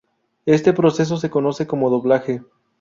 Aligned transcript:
Este 0.47 0.73
proceso 0.73 1.17
se 1.17 1.29
conoce 1.29 1.67
como 1.67 1.91
doblaje. 1.91 2.41